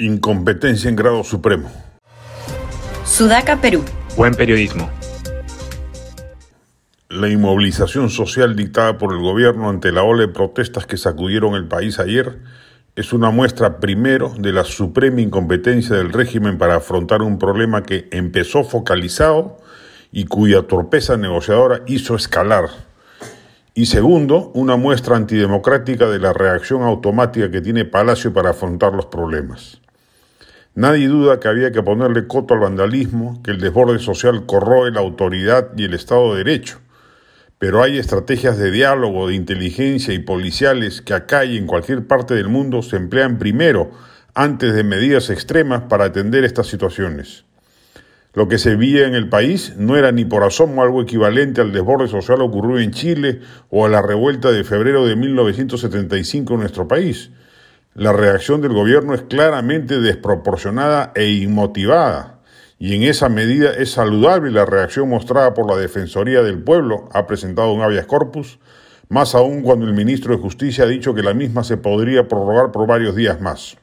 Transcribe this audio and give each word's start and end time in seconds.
Incompetencia 0.00 0.88
en 0.88 0.94
grado 0.94 1.24
supremo. 1.24 1.72
Sudaca, 3.04 3.60
Perú. 3.60 3.84
Buen 4.16 4.32
periodismo. 4.32 4.88
La 7.08 7.28
inmovilización 7.28 8.08
social 8.08 8.54
dictada 8.54 8.96
por 8.96 9.12
el 9.12 9.18
gobierno 9.18 9.68
ante 9.68 9.90
la 9.90 10.04
ola 10.04 10.20
de 10.20 10.28
protestas 10.28 10.86
que 10.86 10.96
sacudieron 10.96 11.56
el 11.56 11.66
país 11.66 11.98
ayer 11.98 12.38
es 12.94 13.12
una 13.12 13.30
muestra 13.30 13.80
primero 13.80 14.32
de 14.38 14.52
la 14.52 14.62
suprema 14.62 15.20
incompetencia 15.20 15.96
del 15.96 16.12
régimen 16.12 16.58
para 16.58 16.76
afrontar 16.76 17.22
un 17.22 17.40
problema 17.40 17.82
que 17.82 18.06
empezó 18.12 18.62
focalizado 18.62 19.56
y 20.12 20.26
cuya 20.26 20.62
torpeza 20.62 21.16
negociadora 21.16 21.82
hizo 21.88 22.14
escalar. 22.14 22.66
Y 23.74 23.86
segundo, 23.86 24.52
una 24.54 24.76
muestra 24.76 25.16
antidemocrática 25.16 26.06
de 26.06 26.20
la 26.20 26.32
reacción 26.32 26.82
automática 26.82 27.50
que 27.50 27.60
tiene 27.60 27.84
Palacio 27.84 28.32
para 28.32 28.50
afrontar 28.50 28.92
los 28.94 29.06
problemas. 29.06 29.80
Nadie 30.78 31.08
duda 31.08 31.40
que 31.40 31.48
había 31.48 31.72
que 31.72 31.82
ponerle 31.82 32.28
coto 32.28 32.54
al 32.54 32.60
vandalismo, 32.60 33.42
que 33.42 33.50
el 33.50 33.58
desborde 33.58 33.98
social 33.98 34.46
corroe 34.46 34.92
la 34.92 35.00
autoridad 35.00 35.70
y 35.76 35.86
el 35.86 35.92
Estado 35.92 36.32
de 36.32 36.44
Derecho. 36.44 36.78
Pero 37.58 37.82
hay 37.82 37.98
estrategias 37.98 38.58
de 38.58 38.70
diálogo, 38.70 39.26
de 39.26 39.34
inteligencia 39.34 40.14
y 40.14 40.20
policiales 40.20 41.02
que 41.02 41.14
acá 41.14 41.44
y 41.44 41.56
en 41.56 41.66
cualquier 41.66 42.06
parte 42.06 42.34
del 42.34 42.48
mundo 42.48 42.82
se 42.82 42.94
emplean 42.94 43.40
primero, 43.40 43.90
antes 44.34 44.72
de 44.72 44.84
medidas 44.84 45.30
extremas 45.30 45.82
para 45.88 46.04
atender 46.04 46.44
estas 46.44 46.68
situaciones. 46.68 47.44
Lo 48.32 48.46
que 48.46 48.58
se 48.58 48.76
veía 48.76 49.08
en 49.08 49.16
el 49.16 49.28
país 49.28 49.74
no 49.76 49.96
era 49.96 50.12
ni 50.12 50.26
por 50.26 50.44
asomo 50.44 50.84
algo 50.84 51.02
equivalente 51.02 51.60
al 51.60 51.72
desborde 51.72 52.06
social 52.06 52.40
ocurrido 52.40 52.78
en 52.78 52.92
Chile 52.92 53.40
o 53.68 53.84
a 53.84 53.88
la 53.88 54.00
revuelta 54.00 54.52
de 54.52 54.62
febrero 54.62 55.04
de 55.04 55.16
1975 55.16 56.54
en 56.54 56.60
nuestro 56.60 56.86
país 56.86 57.32
la 57.98 58.12
reacción 58.12 58.60
del 58.60 58.74
gobierno 58.74 59.12
es 59.12 59.22
claramente 59.22 60.00
desproporcionada 60.00 61.10
e 61.16 61.30
inmotivada, 61.30 62.38
y 62.78 62.94
en 62.94 63.02
esa 63.02 63.28
medida 63.28 63.72
es 63.72 63.90
saludable 63.90 64.52
la 64.52 64.64
reacción 64.64 65.08
mostrada 65.08 65.52
por 65.52 65.68
la 65.68 65.76
Defensoría 65.76 66.44
del 66.44 66.62
Pueblo, 66.62 67.08
ha 67.12 67.26
presentado 67.26 67.72
un 67.72 67.82
habeas 67.82 68.06
corpus, 68.06 68.60
más 69.08 69.34
aún 69.34 69.62
cuando 69.62 69.84
el 69.84 69.94
ministro 69.94 70.32
de 70.32 70.40
Justicia 70.40 70.84
ha 70.84 70.86
dicho 70.86 71.12
que 71.12 71.24
la 71.24 71.34
misma 71.34 71.64
se 71.64 71.76
podría 71.76 72.28
prorrogar 72.28 72.70
por 72.70 72.86
varios 72.86 73.16
días 73.16 73.40
más. 73.40 73.76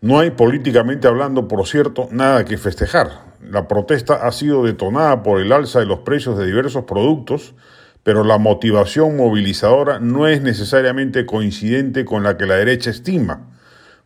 No 0.00 0.20
hay 0.20 0.30
políticamente 0.30 1.08
hablando, 1.08 1.48
por 1.48 1.66
cierto, 1.66 2.06
nada 2.12 2.44
que 2.44 2.58
festejar. 2.58 3.24
La 3.40 3.66
protesta 3.66 4.24
ha 4.24 4.30
sido 4.30 4.62
detonada 4.62 5.24
por 5.24 5.40
el 5.40 5.50
alza 5.50 5.80
de 5.80 5.86
los 5.86 6.00
precios 6.00 6.38
de 6.38 6.46
diversos 6.46 6.84
productos, 6.84 7.54
pero 8.02 8.24
la 8.24 8.38
motivación 8.38 9.16
movilizadora 9.16 10.00
no 10.00 10.26
es 10.26 10.42
necesariamente 10.42 11.24
coincidente 11.26 12.04
con 12.04 12.22
la 12.22 12.36
que 12.36 12.46
la 12.46 12.56
derecha 12.56 12.90
estima. 12.90 13.48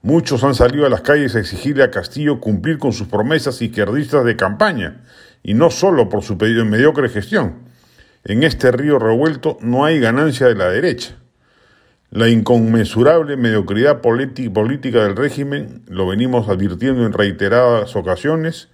Muchos 0.00 0.42
han 0.44 0.54
salido 0.54 0.86
a 0.86 0.88
las 0.88 1.02
calles 1.02 1.36
a 1.36 1.40
exigirle 1.40 1.84
a 1.84 1.90
Castillo 1.90 2.40
cumplir 2.40 2.78
con 2.78 2.92
sus 2.92 3.06
promesas 3.06 3.60
izquierdistas 3.62 4.24
de 4.24 4.36
campaña, 4.36 5.02
y 5.42 5.54
no 5.54 5.70
solo 5.70 6.08
por 6.08 6.22
su 6.22 6.36
mediocre 6.36 7.08
gestión. 7.08 7.70
En 8.24 8.42
este 8.44 8.72
río 8.72 8.98
revuelto 8.98 9.58
no 9.60 9.84
hay 9.84 10.00
ganancia 10.00 10.46
de 10.46 10.54
la 10.54 10.68
derecha. 10.68 11.16
La 12.10 12.28
inconmensurable 12.28 13.36
mediocridad 13.36 14.00
política 14.00 15.02
del 15.02 15.16
régimen, 15.16 15.82
lo 15.88 16.06
venimos 16.06 16.48
advirtiendo 16.48 17.06
en 17.06 17.12
reiteradas 17.12 17.96
ocasiones, 17.96 18.68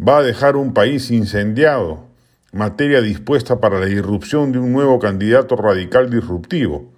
va 0.00 0.18
a 0.18 0.22
dejar 0.22 0.56
un 0.56 0.72
país 0.72 1.10
incendiado, 1.10 2.06
materia 2.52 3.00
dispuesta 3.00 3.60
para 3.60 3.78
la 3.78 3.88
irrupción 3.88 4.52
de 4.52 4.58
un 4.58 4.72
nuevo 4.72 4.98
candidato 4.98 5.56
radical 5.56 6.10
disruptivo. 6.10 6.92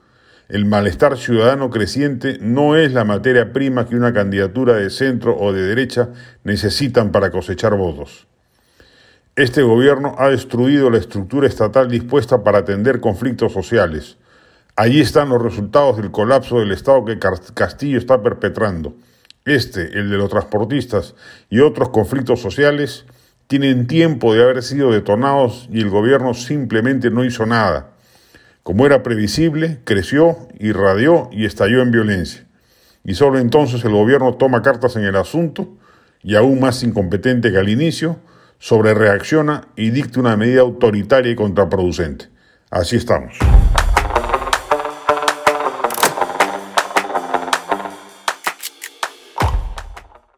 El 0.48 0.64
malestar 0.64 1.18
ciudadano 1.18 1.68
creciente 1.68 2.38
no 2.40 2.76
es 2.76 2.92
la 2.92 3.04
materia 3.04 3.52
prima 3.52 3.86
que 3.86 3.96
una 3.96 4.12
candidatura 4.12 4.74
de 4.74 4.88
centro 4.88 5.36
o 5.38 5.52
de 5.52 5.62
derecha 5.62 6.10
necesitan 6.44 7.12
para 7.12 7.30
cosechar 7.30 7.76
votos. 7.76 8.26
Este 9.36 9.62
gobierno 9.62 10.16
ha 10.18 10.30
destruido 10.30 10.90
la 10.90 10.98
estructura 10.98 11.46
estatal 11.46 11.88
dispuesta 11.88 12.42
para 12.42 12.58
atender 12.58 12.98
conflictos 12.98 13.52
sociales. 13.52 14.16
Allí 14.74 15.00
están 15.00 15.28
los 15.28 15.42
resultados 15.42 15.96
del 15.96 16.10
colapso 16.10 16.60
del 16.60 16.72
Estado 16.72 17.04
que 17.04 17.18
Castillo 17.54 17.98
está 17.98 18.22
perpetrando. 18.22 18.96
Este, 19.44 19.98
el 19.98 20.10
de 20.10 20.16
los 20.16 20.28
transportistas 20.28 21.14
y 21.50 21.60
otros 21.60 21.90
conflictos 21.90 22.40
sociales, 22.40 23.06
tienen 23.48 23.86
tiempo 23.86 24.34
de 24.34 24.42
haber 24.42 24.62
sido 24.62 24.92
detonados 24.92 25.68
y 25.72 25.80
el 25.80 25.88
gobierno 25.88 26.34
simplemente 26.34 27.10
no 27.10 27.24
hizo 27.24 27.46
nada. 27.46 27.90
Como 28.62 28.84
era 28.84 29.02
previsible, 29.02 29.78
creció, 29.84 30.36
irradió 30.60 31.30
y 31.32 31.46
estalló 31.46 31.80
en 31.80 31.90
violencia. 31.90 32.46
Y 33.04 33.14
solo 33.14 33.38
entonces 33.38 33.82
el 33.84 33.92
gobierno 33.92 34.34
toma 34.34 34.60
cartas 34.60 34.96
en 34.96 35.04
el 35.04 35.16
asunto 35.16 35.66
y 36.22 36.34
aún 36.34 36.60
más 36.60 36.82
incompetente 36.82 37.50
que 37.50 37.56
al 37.56 37.70
inicio, 37.70 38.18
sobre 38.58 38.92
reacciona 38.92 39.68
y 39.76 39.90
dicta 39.90 40.20
una 40.20 40.36
medida 40.36 40.60
autoritaria 40.60 41.32
y 41.32 41.36
contraproducente. 41.36 42.26
Así 42.70 42.96
estamos. 42.96 43.38